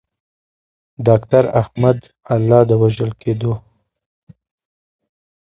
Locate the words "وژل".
2.81-3.11